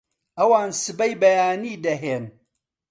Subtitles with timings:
[0.39, 2.23] ئەوان سبەی بەیانی دەهێن